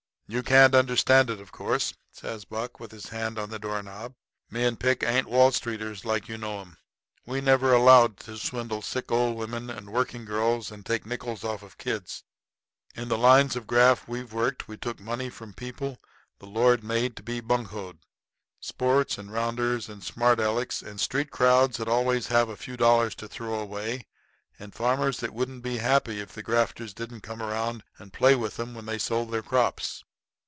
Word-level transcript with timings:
"You 0.33 0.43
can't 0.43 0.73
understand 0.73 1.29
it, 1.29 1.41
of 1.41 1.51
course," 1.51 1.93
says 2.09 2.45
Buck, 2.45 2.79
with 2.79 2.91
his 2.93 3.07
hand 3.09 3.37
on 3.37 3.49
the 3.49 3.59
door 3.59 3.83
knob. 3.83 4.15
"Me 4.49 4.63
and 4.63 4.79
Pick 4.79 5.03
ain't 5.03 5.27
Wall 5.27 5.51
Streeters 5.51 6.05
like 6.05 6.29
you 6.29 6.37
know 6.37 6.61
'em. 6.61 6.77
We 7.25 7.41
never 7.41 7.73
allowed 7.73 8.15
to 8.21 8.37
swindle 8.37 8.81
sick 8.81 9.11
old 9.11 9.35
women 9.35 9.69
and 9.69 9.89
working 9.91 10.23
girls 10.23 10.71
and 10.71 10.85
take 10.85 11.05
nickels 11.05 11.43
off 11.43 11.63
of 11.63 11.77
kids. 11.77 12.23
In 12.95 13.09
the 13.09 13.17
lines 13.17 13.57
of 13.57 13.67
graft 13.67 14.07
we've 14.07 14.31
worked 14.31 14.69
we 14.69 14.77
took 14.77 15.01
money 15.01 15.29
from 15.29 15.49
the 15.49 15.55
people 15.55 15.99
the 16.39 16.45
Lord 16.45 16.81
made 16.81 17.17
to 17.17 17.23
be 17.23 17.41
buncoed 17.41 17.97
sports 18.61 19.17
and 19.17 19.33
rounders 19.33 19.89
and 19.89 20.01
smart 20.01 20.39
Alecks 20.39 20.81
and 20.81 20.97
street 21.01 21.29
crowds, 21.31 21.75
that 21.75 21.89
always 21.89 22.27
have 22.27 22.47
a 22.47 22.55
few 22.55 22.77
dollars 22.77 23.15
to 23.15 23.27
throw 23.27 23.59
away, 23.59 24.07
and 24.57 24.73
farmers 24.73 25.17
that 25.19 25.33
wouldn't 25.33 25.65
ever 25.65 25.73
be 25.75 25.77
happy 25.79 26.21
if 26.21 26.31
the 26.31 26.41
grafters 26.41 26.93
didn't 26.93 27.19
come 27.19 27.41
around 27.43 27.83
and 27.97 28.13
play 28.13 28.33
with 28.33 28.57
'em 28.61 28.73
when 28.73 28.85
they 28.85 28.97
sold 28.97 29.29
their 29.29 29.43
crops. 29.43 30.05